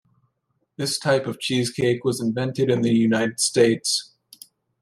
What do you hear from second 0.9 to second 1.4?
type of